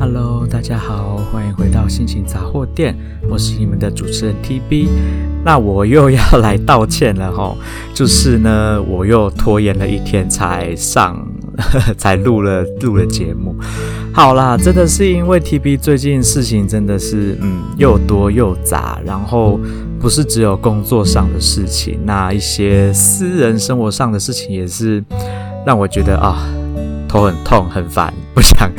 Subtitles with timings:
[0.00, 2.96] Hello，大家好，欢迎回到心情杂货店，
[3.28, 4.86] 我是你们的主持人 TB。
[5.44, 7.52] 那我又要来道歉了哈，
[7.92, 11.26] 就是呢，我又拖延了一天才上，
[11.98, 13.56] 才录了录了节目。
[14.12, 19.58] 好啦，真的是因为 TB 最近事情真的是嗯又多又杂，然后
[19.98, 25.02] 不是只有工作上的事情，那一些私人生活上的事情也是
[25.66, 26.46] 让我觉得啊
[27.08, 28.70] 头很痛很烦，不想。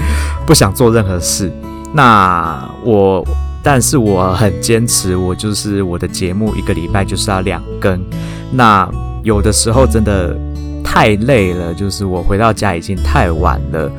[0.50, 1.52] 不想做任何事，
[1.93, 3.23] 那我，
[3.62, 8.02] 但是我很坚持，我就是我的节目一个礼拜就是要两更。
[8.52, 8.90] 那
[9.21, 10.35] 有的时候真的
[10.84, 13.91] 太累了，就是我回到家已经太晚了，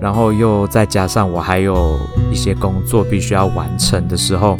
[0.00, 1.96] 然后又再加上我还有
[2.32, 4.58] 一些工作必须要完成的时候，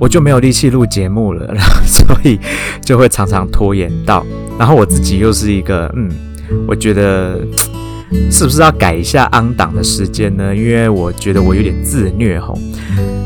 [0.00, 1.54] 我就没有力气录节目了，
[1.86, 2.40] 所以
[2.84, 4.26] 就会常常拖延到。
[4.58, 6.10] 然后我自己又是一个，嗯，
[6.66, 7.38] 我觉得。
[8.30, 10.54] 是不是要改一下安档的时间呢？
[10.54, 12.58] 因为我觉得我有点自虐吼，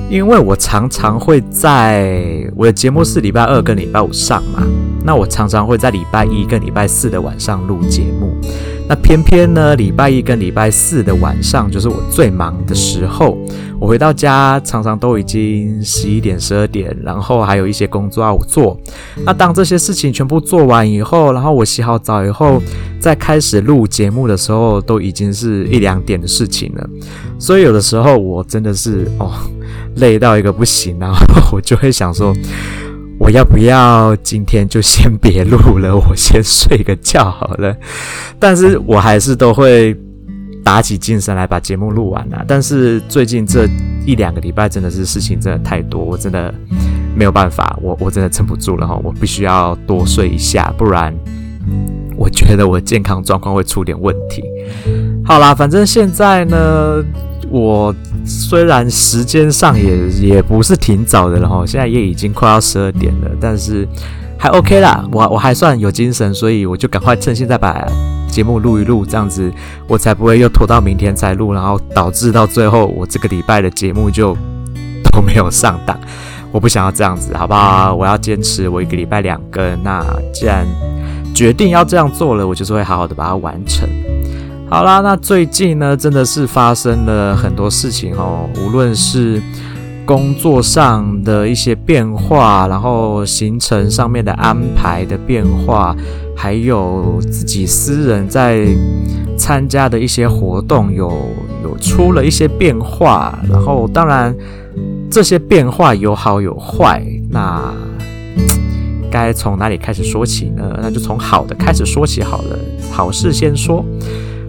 [0.08, 4.66] 因为我常常会在我的节目是礼拜二跟礼拜五上嘛，
[5.04, 8.34] 那我常常会在礼拜一跟礼拜四的晚上录节目。
[8.90, 13.38] 那偏偏呢，礼拜一跟礼拜四的晚上就是我最忙的时候。
[13.78, 18.76] 我回到家常常都已经十一点、十二点，然后还有一些工作要做。
[19.24, 22.60] 那当这些事情全部做完以后，然后我洗好澡以后，
[22.98, 26.84] 再开始录节目的时候，都已经是一两点的事情了。
[27.38, 29.30] 所以有的时候我真的是哦，
[29.98, 32.34] 累到一个不行，然后我就会想说。
[33.20, 35.94] 我要不要今天就先别录了？
[35.94, 37.76] 我先睡个觉好了。
[38.38, 39.94] 但是我还是都会
[40.64, 42.42] 打起精神来把节目录完了。
[42.48, 43.68] 但是最近这
[44.06, 46.52] 一两个礼拜真的是事情真的太多，我真的
[47.14, 51.14] 没有办法，我我真的撑不住了哈，我必须要多睡一下，不然
[52.20, 54.44] 我觉得我健康状况会出点问题。
[55.24, 57.02] 好啦，反正现在呢。
[57.52, 57.92] 我
[58.24, 63.88] 虽然时间上也也不是挺早的了哈，现在也已经快要十二点了，但是
[64.38, 67.84] 还 OK 啦，我我还算有精神，所以我就赶快趁现在把
[68.28, 69.52] 节目录一录，这样子
[69.88, 74.36] 我才不会又拖到明天才录，然后导致到最后我这个礼拜的节目就
[75.10, 75.98] 都没有上档。
[76.52, 77.92] 我不想要这样子，好不好？
[77.92, 79.82] 我要坚持我一个礼拜两更。
[79.82, 80.64] 那既然
[81.40, 83.88] 决定要这样做了，我就是会好好的把它完成。
[84.68, 88.46] 好啦，那最近呢，真的是发生了很多事情哦。
[88.58, 89.40] 无论是
[90.04, 95.96] 工作上的一些变化，然后行程上面的安排的变化，
[96.36, 98.66] 还有自己私人在
[99.38, 101.10] 参加的一些活动有，
[101.62, 103.38] 有出了一些变化。
[103.50, 104.36] 然后，当然
[105.10, 107.72] 这些变化有好有坏，那
[109.10, 110.78] 该从哪里开始说起呢？
[110.80, 112.58] 那就从好的开始说起好了。
[112.90, 113.84] 好事先说。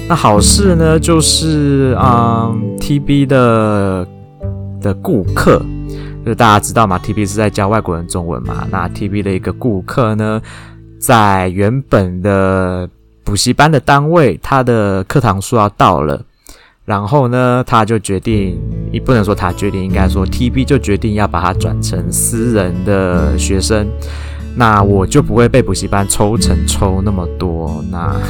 [0.07, 4.07] 那好事呢，就是嗯，TB 的
[4.81, 5.61] 的顾客，
[6.25, 8.67] 就大家知道嘛，TB 是在教外国人中文嘛。
[8.69, 10.41] 那 TB 的一个顾客呢，
[10.99, 12.89] 在原本的
[13.23, 16.21] 补习班的单位，他的课堂数要到了，
[16.83, 18.59] 然后呢，他就决定，
[18.91, 23.87] 你不能说他决定，应该说 TB 就决定要把它转成私人的学生，
[24.55, 28.15] 那我就不会被补习班抽成抽那么多，那。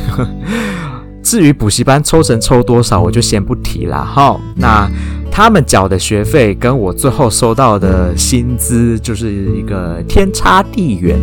[1.23, 4.41] 至于补习班抽成抽多少，我就先不提了好。
[4.55, 4.89] 那
[5.31, 11.19] 他们缴的学费跟我最后收到的薪资就是一个天差地远。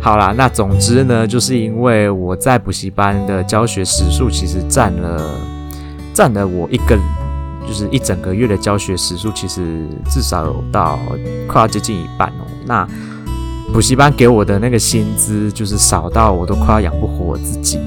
[0.00, 5.34] 好啦，那总之呢，就是因为我在补习班的教学时数其实占了
[6.14, 6.98] 占了我一个
[7.68, 10.98] 就是一整个月的教学时数，其实至少有到
[11.46, 12.46] 快要接近一半哦。
[12.64, 12.88] 那
[13.72, 17.78] 补习班给我的那个薪资就是少到我都快要养不活我自己。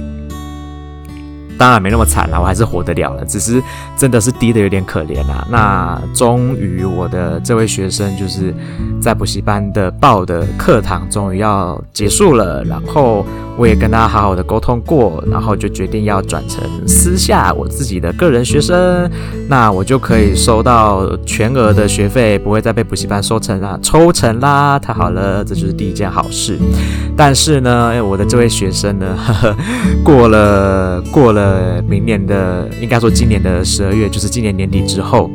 [1.63, 3.63] 当然没那么惨了，我还是活得了了，只是
[3.95, 5.47] 真的是低的有点可怜啊。
[5.49, 8.53] 那终于我的这位学生就是
[9.01, 13.25] 在补习班的报的课堂终于要结束了，然后
[13.57, 19.09] 我也跟他好好的沟通过，然后就决定要转成私下我自己的个人学生，
[19.47, 26.59] 那我就可以收到全额的学费，不会再被补习班收成啦，抽成啦，太好了，这就是第一件好事。
[27.15, 29.55] 但是呢，我的这位学生呢，呵呵，
[30.03, 31.52] 过了过了。
[31.53, 35.29] 呃，明年的应该说今年的十二月，就是今年年底之后，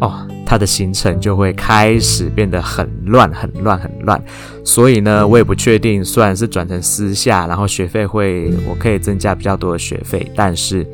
[0.00, 4.22] 哦，他的行程就会开始变得很乱、很乱、很乱。
[4.64, 10.86] 所以呢，我也不确定，虽然是转成私下，然后学费会我可以增加比较多的学费，但是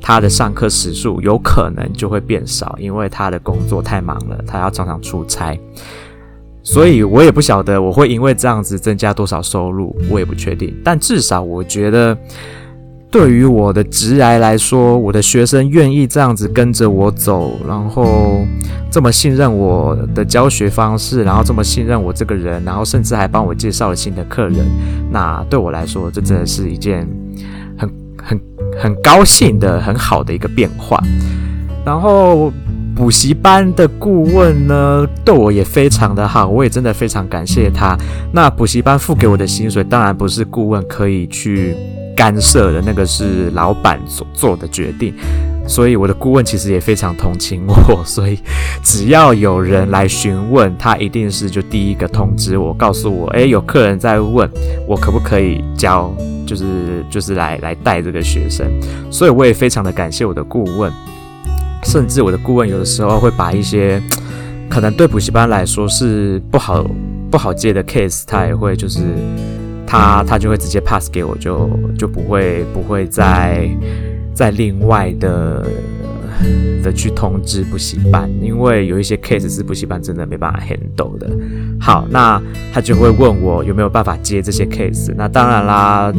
[0.00, 5.58] 他的上课时数有可能就会变少，因为他的工作太忙了，他要常常出差。
[6.62, 10.72] 所以我也不晓得我会因为这样子增加多少收入，我也不确定。
[10.84, 12.16] 但至少我觉得。
[13.18, 18.46] 对于我的职涯来说，我的学生愿意这样子跟着我走，然后
[18.90, 24.66] 这么信任我的教学方式，然后这么信任我这个人，然后甚至还帮我介绍了新的客人，
[25.10, 27.08] 那对我来说，这真的是一件
[27.78, 27.90] 很
[28.22, 28.38] 很
[28.78, 31.02] 很高兴的很好的一个变化。
[31.86, 32.52] 然后
[32.94, 37.96] 补习班的顾问呢，对我也非常的好，我也真的非常感谢他。
[38.30, 41.74] 那补习班付给我的薪水，当然不是顾问可以去。
[42.16, 45.14] 干涉的那个是老板所做的决定，
[45.68, 48.38] 所以我的顾问其实也非常同情我，所以
[48.82, 54.50] 只要有人来询问，他一定是就第一个通知我，告诉我，诶，有客人在问
[54.88, 56.10] 我可不可以教，
[56.46, 58.66] 就是就是来来带这个学生，
[59.10, 60.90] 所以我也非常的感谢我的顾问，
[61.84, 64.00] 甚至我的顾问有的时候会把一些
[64.70, 66.82] 可能对补习班来说是不好
[67.30, 69.00] 不好接的 case，他也会就是。
[69.86, 73.68] 他他就会直接 pass 给我，就就不会不会再
[74.34, 75.64] 再另外的
[76.82, 81.30] 的去通知补习班，因为有一些 case 是补习班真的没办法 handle 的。
[81.80, 82.40] 好，那
[82.72, 85.12] 他就会问我有没有办法接这些 case。
[85.16, 86.12] 那当然啦，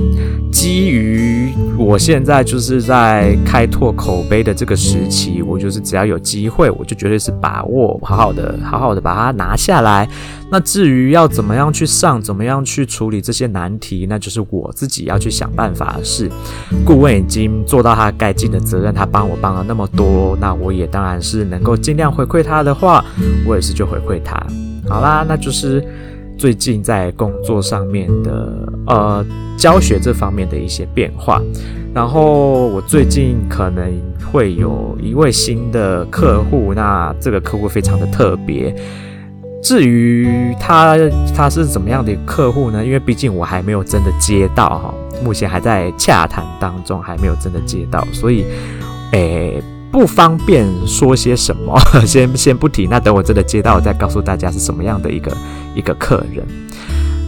[0.52, 10.08] 基于我现在就是在开拓口碑的这个时期，我就是只要有机会，我就绝对是把握，好好的好好的把它拿下来。
[10.50, 16.30] 那至于要怎么样去上，怎么样去处理这些难题，那就是我自己要去想办法的事。
[16.86, 23.04] 顾问已经做到他该尽的责任，他帮我帮了那么多，那我也当然是能够尽量回馈他的话，
[23.46, 24.42] 我也是就回馈他。
[24.88, 25.86] 好啦，那就是
[26.38, 29.26] 最近在工作上面的呃
[29.58, 31.42] 教学这方面的一些变化。
[31.94, 33.92] 然后我最近可能
[34.32, 38.74] 会有一位新的客户，那这个客户非常的特别。
[39.62, 40.96] 至于他
[41.36, 42.86] 他是怎么样的客户呢？
[42.86, 44.94] 因为毕竟我还没有真的接到哈，
[45.24, 48.46] 目前还在洽谈当中，还没有真的接到，所以
[49.12, 49.62] 诶。
[49.90, 51.74] 不方便说些什么，
[52.06, 52.86] 先先不提。
[52.88, 55.36] 那等我真的接到，我再告诉大家是什么样的一个
[55.74, 56.46] 一个客人。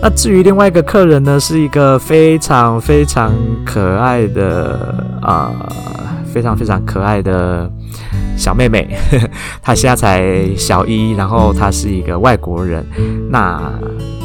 [0.02, 3.34] 那至于另外一个客人呢，是一个非常非常
[3.66, 5.52] 可爱的啊、
[6.32, 7.72] 非常非常可爱的
[8.38, 8.90] 小妹妹。
[9.62, 12.86] 她现在才小一，然后她是一个外国人。
[13.30, 13.72] 那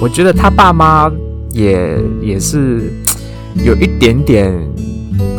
[0.00, 1.10] 我觉得她爸妈
[1.50, 2.92] 也也是
[3.64, 4.52] 有一点点，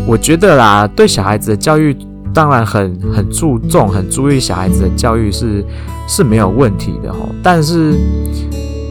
[0.08, 1.96] 我觉得啦，对小孩子的教育。
[2.34, 5.64] 当然很很注重、很注意小孩子的教育是
[6.06, 7.30] 是没有问题的哦。
[7.42, 7.96] 但是，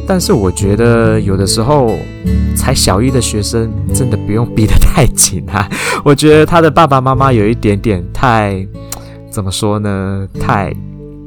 [0.09, 1.95] 但是我觉得有的时候
[2.57, 5.69] 才小一的学生真的不用逼得太紧啊。
[6.03, 8.67] 我觉得他的爸爸妈妈有一点点太
[9.35, 10.29] 怎么说呢？
[10.41, 10.73] 太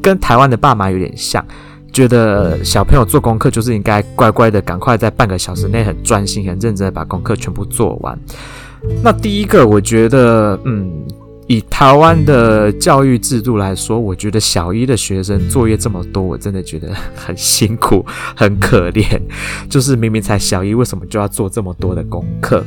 [0.02, 1.46] 跟台湾的爸妈有点像，
[1.92, 8.18] 觉得小朋友做功课就是应该乖乖的，赶快在半个小时内很专心、很认真的把功课全部做完。
[9.04, 10.90] 那第一个，我觉得嗯。
[11.50, 18.06] 以台湾的教育制度来说，我觉得小一的学生作业这么多，我真的觉得很辛苦、
[18.36, 19.18] 很可怜。
[19.70, 22.62] 就是明明才小一，为什么就要做这么多的功课？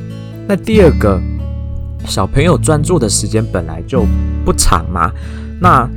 [0.48, 1.20] 那第二个，
[2.06, 4.04] 小朋友专注的时间本来就
[4.44, 5.10] 不长嘛。
[5.60, 5.88] 那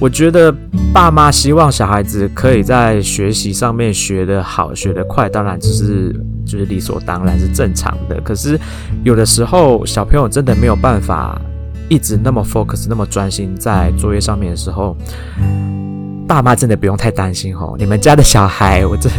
[0.00, 0.54] 我觉得
[0.92, 6.12] 爸妈希望小孩子可以在学习上面学得好、学得快，当然这是
[6.44, 8.20] 就是理所当然是正常的。
[8.20, 8.58] 可是
[9.02, 11.40] 有的时候，小朋友真的没有办法。
[11.90, 14.96] 一直那么 focus，那么专心在作业上面的时候，
[16.26, 17.74] 爸妈真的不用太担心哦。
[17.78, 19.12] 你们家的小孩，我真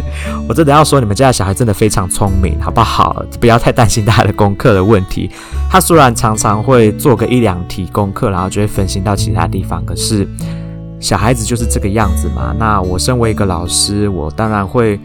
[0.48, 3.24] 我真的要说，你们家的小孩真的非常聪明，好不好？
[3.40, 5.30] 不要太担心他的功课的问题。
[5.70, 10.28] 他虽然常常会做个一两题功课，然后就会分心到其他地方，可是
[11.00, 12.56] 小孩子就是这个样子嘛。
[12.58, 15.00] 那我身为一个老师，我当然会、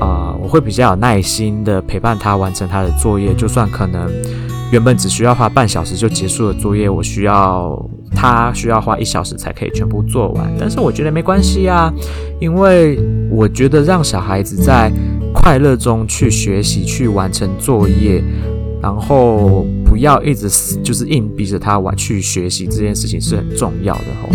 [0.00, 4.10] 呃，我会比较有耐心的陪伴他完成他的作业，就算可能。
[4.72, 7.76] 原本只需要花半小时就结束的作业，我需要
[8.14, 10.52] 他需要花一小时才可以全部做完。
[10.58, 11.92] 但是我觉得没关系啊，
[12.40, 12.98] 因为
[13.30, 14.92] 我觉得让小孩子在
[15.34, 18.22] 快乐中去学习、去完成作业，
[18.82, 20.48] 然后不要一直
[20.82, 24.28] 就是硬逼着他玩去学习这件事情是很重要的吼。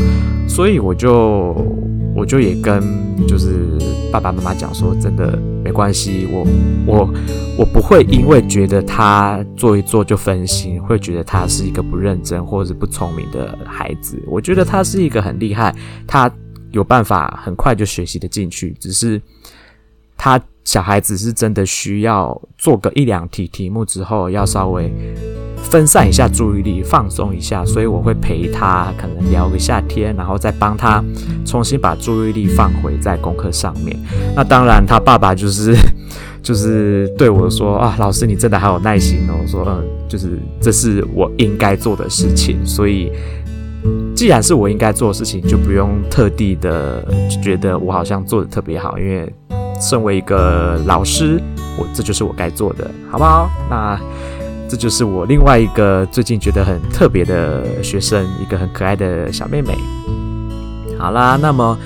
[0.47, 1.55] 所以我就。
[2.15, 2.81] 我就也跟
[3.27, 3.67] 就是
[4.11, 6.47] 爸爸妈妈讲说，真的没关系，我
[6.87, 7.13] 我
[7.59, 14.17] 我不会因为觉得他做一做就分心，会觉得他是一个不认真或者是不聪明的孩子。
[14.27, 15.75] 我觉得他是一个很厉害，
[16.07, 16.31] 他
[16.71, 19.21] 有办法很快就学习的进去，只是
[20.15, 24.91] 他小孩子是真的需要做个一两题题目之后，要稍微
[25.57, 31.03] 分散一下注意力，放松一下，所以我会陪他可能聊个夏天，然后再帮他
[31.45, 33.95] 重新把注意力放回在功课上面。
[34.35, 35.75] 那当然，他爸爸就是
[36.41, 39.35] 就是对我说啊，老师你真的好有耐心哦。
[39.39, 43.11] 我说嗯，就是这是我应该做的事情，所以
[44.15, 47.07] 既然是我应该做的事情，就不用特地的
[47.43, 49.31] 觉得我好像做的特别好，因为
[49.79, 51.41] 身为一个老师，
[51.77, 53.49] 我这就是我该做的，好不好？
[53.69, 53.99] 那。
[54.67, 59.77] 这就是我另外一个最近觉得很特别的学生，一个很可爱的小妹妹。
[60.97, 61.77] 好啦，那么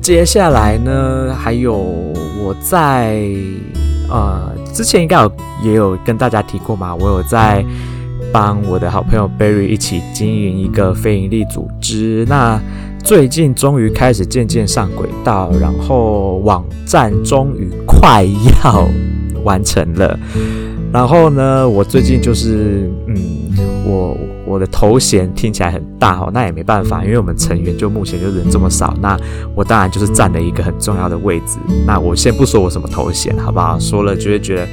[0.00, 3.28] 接下来呢，还有我在
[4.08, 7.62] 呃之前应该有也有跟大家提过嘛，我有在
[8.32, 12.24] 帮我的好朋友 Berry 一起经营一个非营利组织。
[12.26, 12.58] 那
[13.04, 18.88] 最近终于开始渐渐上轨道，然后网站终于快要
[19.44, 20.18] 完成了。
[20.90, 23.16] 然后呢，我最近就是，嗯，
[23.84, 29.18] 我我的头衔听起来很大哦，那也没办法，因为我们成员就目前就人这么少，那
[29.54, 31.58] 我当然就是占了一个很重要的位置。
[31.86, 33.78] 那我先不说我什么头衔，好不好？
[33.78, 34.68] 说了就会觉得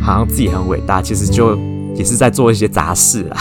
[0.00, 1.58] 好像自己很伟大，其实就
[1.96, 3.36] 也是在做一些杂事啦。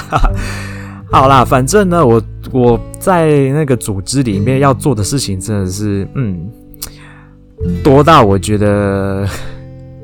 [1.11, 2.19] 好啦，反正呢，我
[2.53, 6.49] 我在那个组织里面要做的事情真的是，嗯，
[7.83, 9.27] 多到我觉得。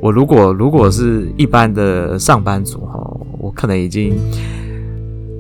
[0.02, 2.98] 我如果如果是一般的上班族哈，
[3.38, 4.18] 我可能已经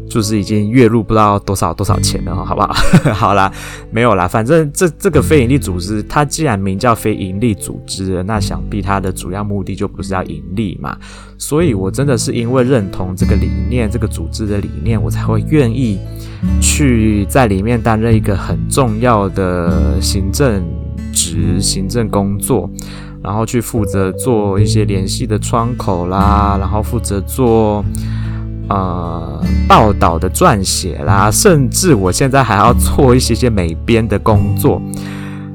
[0.09, 2.73] 就是已经月入不知道多少多少钱了，好不好？
[3.13, 3.51] 好啦，
[3.91, 10.97] 没有啦，反正这这个非营利组织，它既然名叫非营利组织，那想必它的主要目的就不是要盈利嘛。
[11.37, 15.99] 所以我真的是因为认同这个理念，这个组织的理念，我才会愿意
[16.59, 20.61] 去在里面担任一个很重要的行政
[21.13, 22.69] 职、行政工作。
[23.21, 27.83] 然后去负责做一些联系的窗口啦，然后负责做
[28.69, 34.81] 呃报道的撰写啦，甚至我现在还要做一些些美编的工作。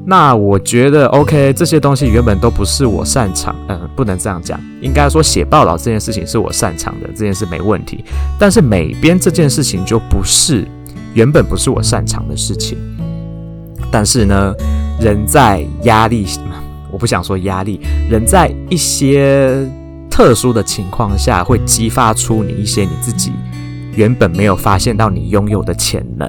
[0.05, 8.05] 那我觉得 OK，这些东西原本都不是我擅长，嗯、不能这样讲，应该说写报道这件事情是我擅长的，这件事没问题。
[8.37, 10.67] 但是美编这件事情就不是，
[11.15, 12.77] 原本不是我擅长的事情。
[13.91, 14.53] 但是呢，
[14.99, 16.27] 人在压力。
[16.91, 19.69] 我不想说压力，人在一些
[20.15, 23.33] 特殊的情况下，会激发出你一些你自己
[23.95, 26.25] 原本没有发现到你拥有的潜能。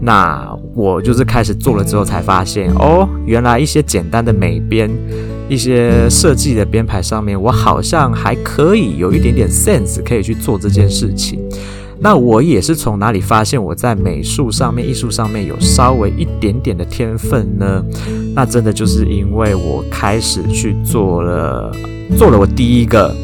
[0.00, 4.90] 那我就是开始做了之后，才发现哦，原来一些简单的美编、
[5.48, 11.38] 一些设计的编排上面，我好像还可以有一点点 sense，可以去做这件事情。
[12.02, 17.84] 那我也是从哪里发现我在美术上面、艺术上面有稍微一点点的天分呢？
[18.34, 21.70] 那真的就是因为我开始去做了，
[22.16, 23.14] 做了我第一个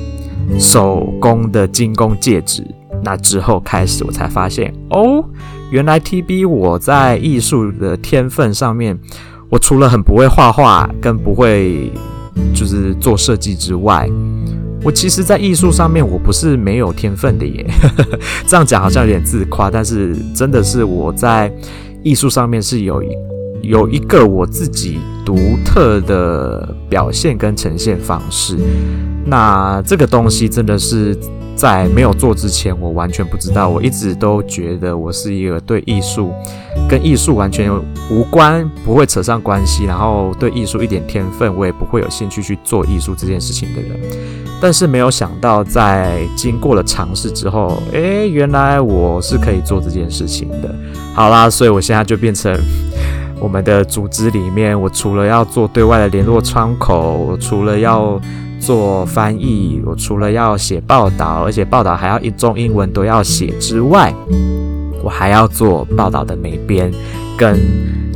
[0.60, 2.64] 手工的精工戒指。
[3.02, 5.24] 那之后开始，我才发现哦，
[5.72, 8.96] 原来 TB 我在艺术的天分上面，
[9.50, 11.90] 我除了很不会画画，跟不会
[12.54, 14.08] 就是做设计之外。
[14.88, 17.70] 我其实，在艺术上面，我不是没有天分的耶。
[18.48, 21.52] 这样讲好像有点自夸，但是真的是我在
[22.02, 23.08] 艺术上面是有一
[23.60, 28.56] 有一个我自己独特的表现跟呈现方式。
[29.26, 31.14] 那这个东西真的是。
[31.58, 33.68] 在没有做之前，我完全不知道。
[33.68, 36.32] 我一直都觉得我是一个对艺术
[36.88, 37.68] 跟艺术完全
[38.08, 43.98] 无关，不会扯上关系，然后对艺术一点天分，我也不会有兴趣去做艺术这件事情的人。
[44.60, 50.74] 但是没有想到，在经过了尝试之后，诶，原来我是可以做这件事情的。
[51.14, 52.52] 好啦，所以我现在就变成
[53.40, 58.20] 我们的组织里面，我除了要做对外的联络窗口，我除了要
[58.58, 64.12] 做翻译，我除了要写报道，而且报道还要一中英文都要写之外，
[65.04, 66.92] 我还要做报道的美编
[67.38, 67.58] 跟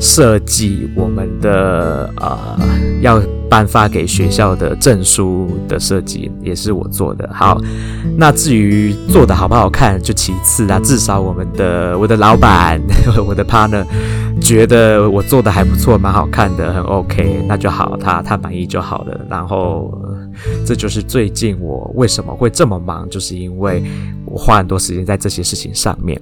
[0.00, 2.58] 设计我们的呃
[3.00, 7.30] 要颁发给学校的证书的设计，也是我做的。
[7.32, 7.58] 好，
[8.16, 12.80] 那至于做的好不好看就其次啦，至少我们的我的老板
[13.26, 13.84] 我的 partner
[14.40, 19.20] 觉得我做的还不错，蛮好看的，很 OK，那就好，他他满意就好了。
[19.30, 19.96] 然后。
[20.64, 23.84] 这就是最近我为什么会这么忙，就是因为
[24.24, 26.18] 我花很多时间在这些事情上面。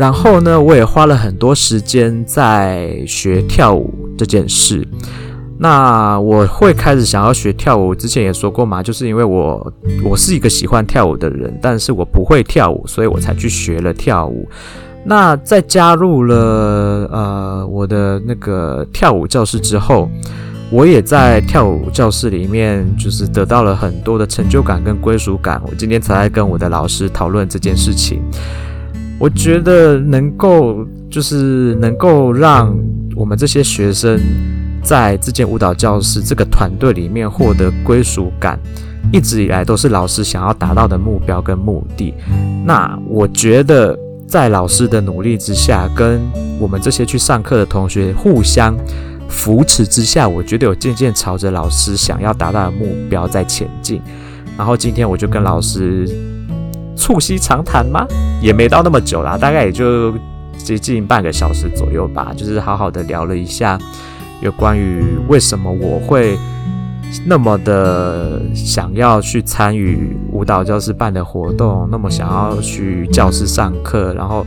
[0.00, 4.88] 然后呢，我也花了很多时间在学跳舞这件事。
[5.58, 9.70] 那我会开始想要学跳舞，之前也说过嘛，就是因为我
[10.02, 14.48] 我是一个喜欢跳舞的人，但是我不会跳舞，所以我才去学了跳舞。
[15.04, 16.34] 那在加入了
[17.12, 20.08] 呃我的那个跳舞教室之后。
[20.72, 25.60] 我也在跳舞教室里面，就是得到了很多的成就感跟归属感。
[25.66, 28.22] 我今天才在跟我的老师讨论这件事情。
[29.20, 32.74] 我觉得能够，就是能够让
[33.14, 34.18] 我们这些学生
[34.82, 38.58] 在这间舞蹈教室这个团队里面获得归属感，
[39.12, 42.14] 一直以来都是老师想要达到的目标跟目的。
[42.64, 43.94] 那我觉得，
[44.26, 46.18] 在老师的努力之下，跟
[46.58, 48.74] 我们这些去上课的同学互相
[49.28, 54.00] 扶持之下，我觉得有渐渐朝着老师想要达到的目标在前进。
[54.56, 56.08] 然后今天我就跟老师
[57.00, 58.06] 促膝长谈吗？
[58.42, 60.12] 也没到那么久啦，大概也就
[60.56, 63.78] 接近半个小时左右吧，就是好好的聊了一下
[64.40, 66.38] 有关于为什么我会。
[67.26, 74.46] 那么的想要去参与舞蹈教室办的活动，那么想要去教室上课，然后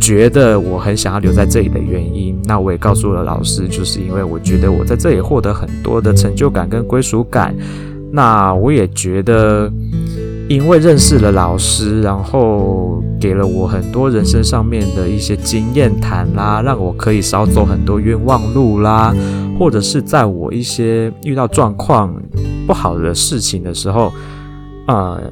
[0.00, 7.54] 觉得我很想要留在这里的原因，那我也告诉了老师，就是因为我觉得我在这里获得很多的成就感跟归属感。
[8.10, 9.70] 那我也觉得，
[10.48, 19.14] 因为认识了老师，然后给了我很多人生上面的一些经验谈啦，让我可以少走很多冤枉路啦。
[19.58, 22.12] 或者是在我一些遇到状况
[22.66, 24.12] 不好的事情的时候，
[24.88, 25.22] 呃，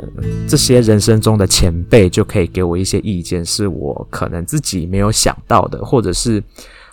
[0.46, 6.40] 这些人生中的前辈就可以给我一些意见，是我可能自己没有想到的，或者是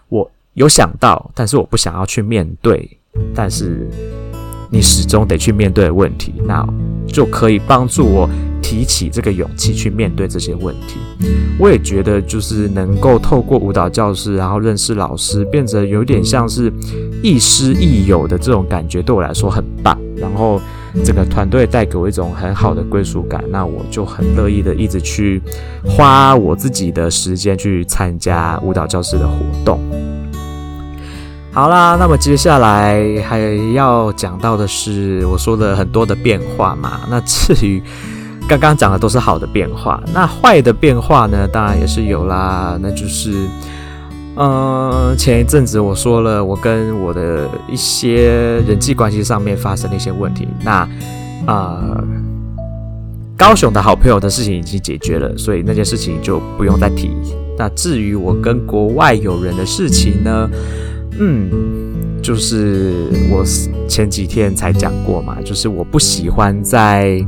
[0.09, 2.97] 我有想到，但是我不想要去面对，
[3.35, 3.87] 但是
[4.69, 6.67] 你始终得去面对问题，那
[7.07, 8.29] 就可以帮助我。
[8.59, 10.97] 提起这个勇气去面对这些问题，
[11.57, 16.73] 我也觉得就是能够透过舞蹈教室，然后认识老师，变得有点像是
[17.23, 19.97] 亦师亦友的这种感觉，对我来说很棒。
[20.17, 20.59] 然后
[21.05, 25.41] 整个团队带给我一种很好的归属感，那我就很乐意的一直去
[25.85, 29.79] 花我自己的时间去参加舞蹈教室的活动。
[31.57, 33.39] 好啦，那么接下来还
[33.73, 37.81] 要讲到的是我说的很多的变化嘛，那至于。
[38.47, 41.47] 刚刚讲的都是好的变化，那坏的变化呢？
[41.51, 42.77] 当然也是有啦。
[42.79, 43.47] 那就是，
[44.35, 50.47] 嗯、前一阵子我说了，我跟我的一些人际关系上面发生了一些问题。
[50.63, 50.87] 那，
[51.47, 51.81] 啊、
[53.35, 57.11] 高雄的好朋友的事情已经解决了，所以那件事情就不用再提。
[57.57, 60.47] 那至于我跟国外友人的事情呢？
[61.19, 62.93] 嗯，就是
[63.31, 63.43] 我
[63.87, 67.25] 前几天才讲过嘛，就是我不喜欢在。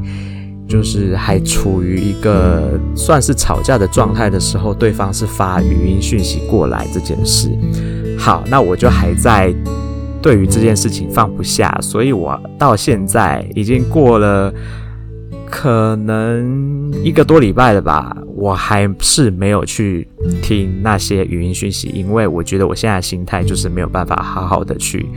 [0.67, 7.49] 就是还处于一个算是吵架的状态的时候，对方是发语音讯息过来这件事。
[8.19, 9.51] 好，那我就还在
[10.21, 14.53] 对于这件事情放不下，所以我到现在已经过了
[15.49, 20.07] 可能一个多礼拜了吧，我还是没有去
[20.41, 25.07] 听那些语音讯息，因为我觉得我现在心态就是没有办法好好的去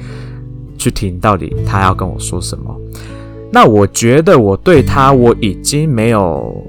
[0.78, 2.74] 去听到底他要跟我说什么。
[3.52, 6.66] 那我觉得我对他我已经没有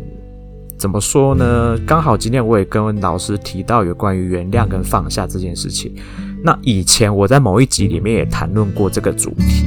[0.78, 1.78] 怎么说呢？
[1.88, 5.96] 刚好今天我也跟老师提到有关于原谅跟放下这件事情。
[6.44, 9.66] 那以前我在某一集里面也谈论过这个主题。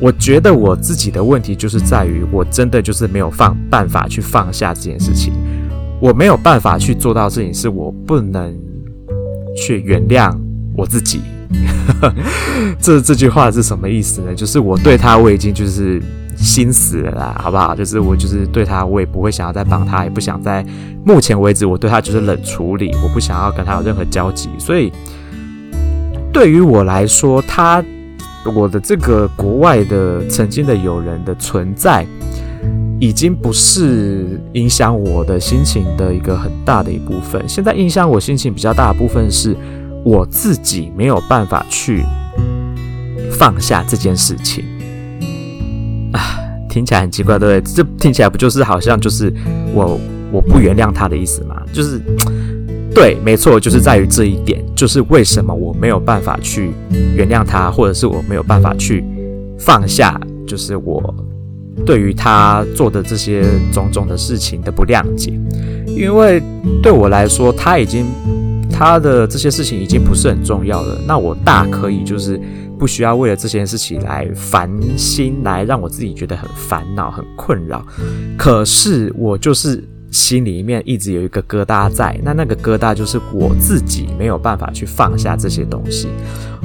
[0.00, 5.32] 我觉得我自己的问题就是在于，我真的就是没有放办法去放下这件事情。
[6.00, 8.56] 我没有办法去做到事情，是我不能
[9.56, 10.32] 去原谅
[10.76, 11.20] 我自己。
[12.78, 14.32] 这这句话是什么意思呢？
[14.34, 16.00] 就是我对他我已经就是
[16.36, 17.74] 心死了，好不好？
[17.74, 20.64] 就是我就是对他我也不会想要再帮他，也不想在
[21.04, 24.50] 目前为止我对他就是冷处理，我不想要跟他有任何交集。
[24.58, 24.92] 所以
[26.32, 27.82] 对于我来说，他
[28.44, 32.06] 我的这个国外的曾经的友人的存在，
[33.00, 37.42] 已经不是影响我的心情的一个很大的一部分。
[37.48, 39.56] 现在影响我心情比较大的部分是。
[40.04, 42.04] 我自己没有办法去
[43.32, 44.64] 放下这件事情
[46.12, 46.38] 啊，
[46.70, 47.74] 听起来很奇怪，对不对？
[47.74, 49.30] 这听起来不就是好像就是
[49.74, 51.60] 我我不原谅他的意思吗？
[51.72, 52.00] 就是
[52.94, 56.72] 对，没错，就是在于这一点，就是为什么我没有办法去
[57.14, 59.04] 原谅他，或者是我没有办法去
[59.58, 61.14] 放下，就是我
[61.84, 65.32] 对于他做的这些种种的事情的不谅解，
[65.86, 66.42] 因为
[66.82, 68.06] 对我来说，他已经。
[68.70, 72.40] 他的这些事情已经不是很重要了，那我大可以就是
[72.78, 77.84] 不需要为了这件事情来烦心，来让我自己觉得很烦恼、很困扰。
[78.36, 79.82] 可是我就是
[80.18, 86.08] 心里面一直有一个疙瘩在，那那个疙瘩就是我自己没有办法去放下这些东西。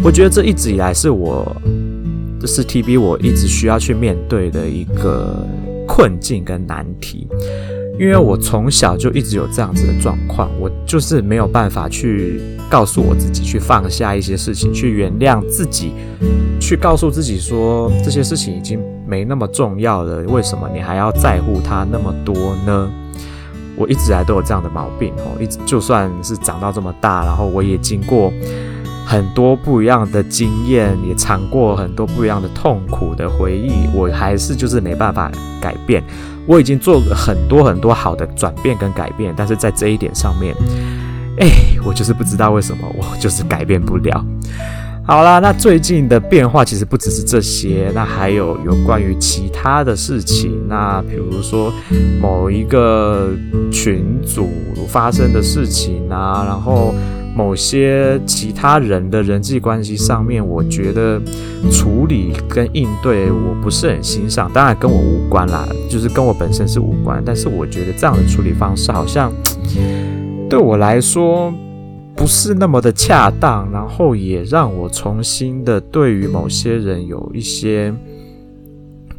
[0.03, 1.55] 我觉得这一直以来是我，
[2.39, 5.47] 这是 TB 我一直需要去面对的一个
[5.87, 7.27] 困境跟难题。
[7.99, 15.91] 因为我从小就一直有这样子的状况，我就是没有办法去告诉我自己去放下一些事情，去原谅自己，
[16.59, 22.33] 去告诉自己说这些事情已经没那么重要了，为什么你还要在乎它那么多
[22.65, 22.91] 呢？
[23.75, 28.31] 我一直来都有这样的毛病哦，一直就算是长到这么大，然后我也经过
[29.05, 35.31] 很多不一样的经验，也尝过很多不一样的痛苦的回忆，我还是就是没办法
[35.61, 36.03] 改变。
[36.45, 40.53] 我已经做了很多很多好的转变跟改变，但是在这一点上面，
[41.39, 41.47] 哎，
[41.85, 44.25] 我就是不知道为什么我就是改变不了。
[45.05, 50.65] 好啦，那最近的变化其实不只是这些，那还有有关于其他的事情。
[50.69, 51.73] 那比如说
[52.21, 53.29] 某一个
[53.69, 54.47] 群组
[54.87, 56.95] 发生的事情啊，然后
[57.35, 61.21] 某些其他人的人际关系上面，我觉得
[61.69, 64.49] 处理跟应对我不是很欣赏。
[64.53, 67.21] 当然跟我无关啦，就是跟我本身是无关。
[67.25, 69.33] 但是我觉得这样的处理方式好像
[70.49, 71.53] 对我来说。
[72.15, 77.93] 不是那么的恰当，然后也让我重新的对于某些人有一些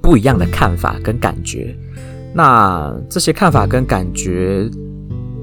[0.01, 1.77] 不一样的看法跟感觉。
[2.33, 4.69] 那这些看法跟感觉，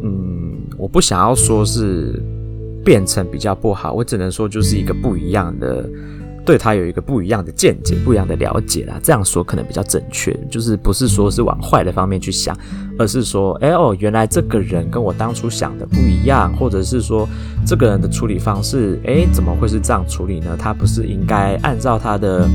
[0.03, 2.21] 嗯，我不想要说是
[2.83, 5.87] 变成比较不好，我只能说就是一个不一样的。
[6.43, 8.99] 对他有一个不一样的见解，不一样的了解啦。
[9.03, 12.57] 这样说可能比较正确，就是不是说是往坏的方面去想，
[12.97, 17.27] 而是说，哎哦，原来这个人跟我当初想的不一样，或者是说
[17.65, 20.55] 这个人的处理方式，哎，怎么会是这样处理呢？
[20.57, 22.47] 他不是应该按照他的。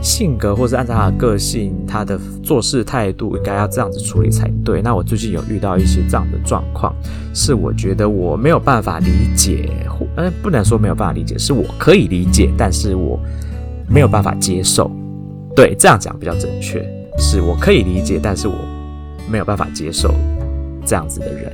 [0.00, 4.80] 性格，或是按照他的个性，他的做事态度，应该要这样子处理才对。
[4.80, 6.94] 那我最近有遇到一些这样的状况，
[7.34, 13.18] 是我觉得我没有办法理解，或呃，不能说没有办法理解，是我可以理解，但是我
[13.88, 14.88] 没有办法接受。
[15.56, 16.80] 对，这样讲比较正确，
[17.18, 18.54] 是我可以理解，但是我
[19.30, 20.14] 没有办法接受
[20.84, 21.52] 这样子的人。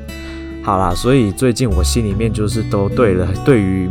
[0.63, 3.89] 好啦，所以最近我心里面就是都对了，对于。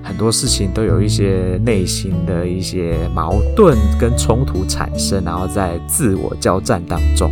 [0.00, 7.30] 很多事情都有一些内心的一些矛盾跟冲突产生，然后在自我交战当中。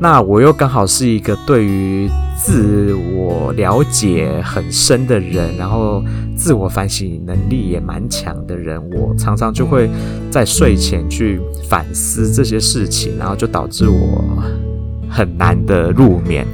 [0.00, 6.02] 那我又刚好是一个对于自我了解很深的人，然后
[6.36, 8.82] 自我反省能力也蛮强的人。
[8.90, 9.88] 我常常就会
[10.32, 14.42] 在睡前去反思这些事情，然后就导致我
[15.08, 16.46] 很难的入眠。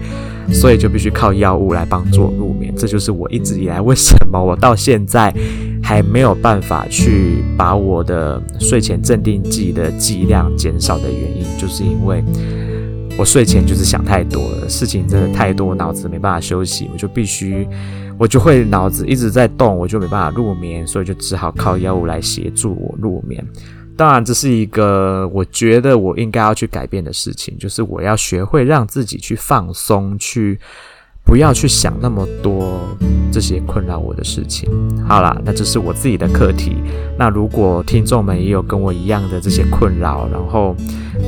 [0.53, 5.33] 所以就必须靠药物来帮助我入眠，这就是我一直以来为什么我到现在
[5.81, 12.25] 还没有办法去把我的睡前镇定剂的剂量减少的原因，就是因为
[13.17, 17.65] 我睡前就是想太多了，事情真的太多，脑子没办法休息，我就必须，
[18.19, 23.47] 我就会脑子一直在动，我就没办法入眠，所以就只好靠药物来协助我入眠。
[24.01, 30.59] 当然，这是一个我觉得我应该要去改变的事情，就是我要学会让自己去放松，去
[31.23, 32.81] 不要去想那么多
[33.31, 34.71] 这些困扰我的事情。
[35.07, 36.79] 好啦，那这是我自己的课题。
[37.19, 40.75] 那如果听众们也有跟我一样的这些困扰，然后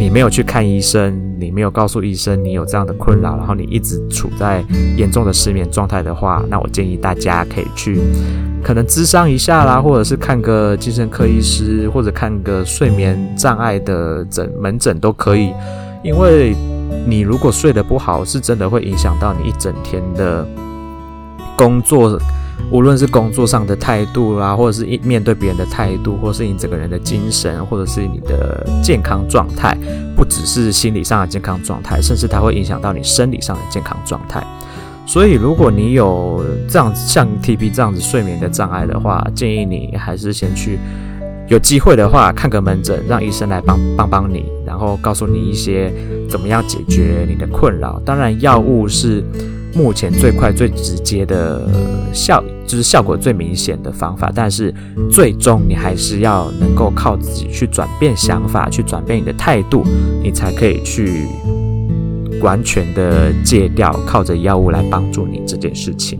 [0.01, 4.64] 你没有去看医生，你没有告诉医生你有这样的困扰，然后你一直处在
[4.96, 7.98] 严重的失眠状态的话，那我建议大家可以去。
[8.62, 15.52] 可能咨商一下啦，或者是看个精神科医师，或者看个睡眠障碍的诊门诊都可以。
[16.05, 16.55] 因为
[17.07, 20.46] 你如果睡得不好，是真的会影响到你一整天的
[21.57, 22.16] 工作，
[22.71, 29.77] 无论是工作上的态度啦，或者是一面对别人的态度，或是你整个人的精神，或者是你的健康状态，
[30.17, 34.43] 不只是心理上的健康状态，甚至它会影响到你生理上的健康状态。
[35.05, 40.79] 所以，如果你有这样像 TB 这样子睡眠的障碍的话，建议你还是先去，
[41.49, 45.93] 有机会的话看个门诊，让医生来帮帮帮你，然后告诉你一些
[46.31, 48.01] 怎么样解决你的困扰。
[48.07, 49.23] 当然，药物是
[49.75, 51.69] 目前最快最直接的
[52.13, 54.33] 效，就是效果最明显的方法。
[54.35, 54.75] 但是，
[55.11, 59.85] 最终你还是要能够靠自己去转变想法，去转变你的态度，
[60.23, 61.27] 你才可以去。
[62.41, 66.19] 完全的戒掉，靠着药物来帮助你这件事情，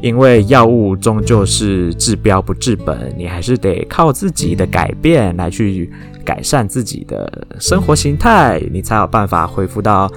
[0.00, 5.88] 因为药物终究是治标不治本，你还是得靠自己的改变来去
[6.24, 10.10] 改善自己的生活形态，你才有办法恢复到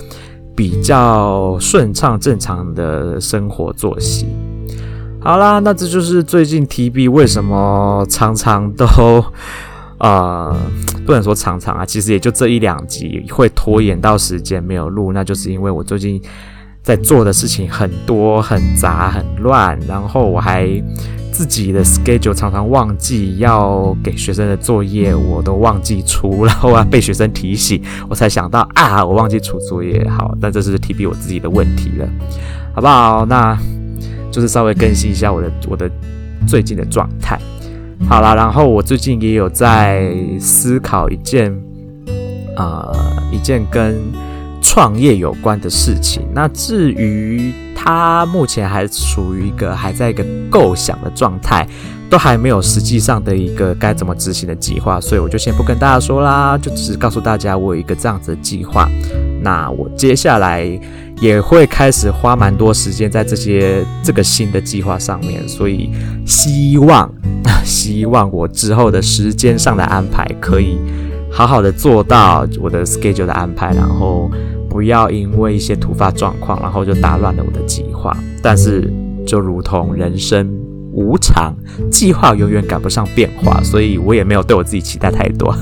[0.56, 4.28] 比较顺畅正常的生活作息。
[5.20, 8.86] 好啦，那这就是最近 TB 为什么常常都。
[9.98, 10.54] 呃，
[11.06, 16.22] 不能说常常啊，其实也就这一两集会拖延到时间没有录，那就是因为我最近
[16.86, 20.70] 在做的事情很多、很杂、很乱，然后我还
[21.32, 30.08] 自己的 schedule 常常忘记要给学生的作业，我都忘记出，然后啊被学生提醒，我才想到啊，我忘记出作业。
[30.08, 32.08] 好，那这是 TB 我自己的问题了，
[32.76, 33.26] 好不好？
[33.26, 33.58] 那
[34.32, 35.90] 就是稍微更新一下我的我的
[36.48, 37.40] 最近的状态。
[38.08, 41.52] 好啦，然后我最近也有在思考一件，
[42.56, 42.96] 呃，
[43.32, 43.96] 一件跟
[44.66, 46.24] 创业有关的事情。
[46.34, 51.68] 那至于他目前还处于一个还在一个构想的状态，
[52.10, 58.90] 都还没有实际上的一个该怎么执行的计划，所以我就先不跟大家说啦，就只是告诉大家我有一个这样子的计划。
[59.42, 60.80] 那我接下来。
[61.22, 65.90] 也会开始花蛮多时间在这些这个新的计划上面，所以
[66.26, 67.10] 希望
[67.64, 70.78] 希望我之后的时间上的安排可以
[71.32, 74.30] 好好的做到我的 schedule 的安排，然后
[74.76, 78.14] 不要因为一些突发状况，然后就打乱了我的计划。
[78.44, 78.94] 但是
[79.26, 80.46] 就如同人生
[80.92, 81.56] 无常，
[81.90, 85.56] 计划永远赶不上变化，所以我也没有对我自己期待太多，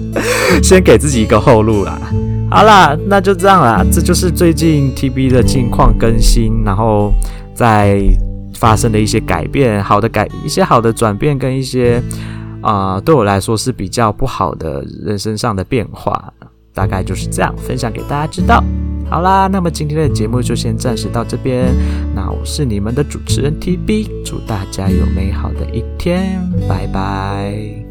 [0.62, 1.98] 先给自己一个后路啦。
[2.50, 3.82] 好啦，那就这样啦。
[3.90, 7.14] 这就是最近 TB 的近况更新，然后
[7.54, 8.02] 在
[8.56, 12.02] 发生的一些改变，好的改一些好的转变，跟一些
[12.60, 16.30] 啊、对我来说是比较不好的人生上的变化，
[16.72, 18.62] 大概就是这样分享给大家知道。
[19.10, 21.74] 好啦那么今天的节目就先暂时到这边
[22.14, 27.90] 那我是你们的主持人 tb 祝大家有美好的一天拜拜。